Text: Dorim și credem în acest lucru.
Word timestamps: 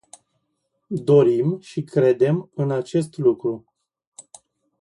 Dorim 0.97 1.59
și 1.59 1.83
credem 1.83 2.49
în 2.53 2.71
acest 2.71 3.17
lucru. 3.17 3.65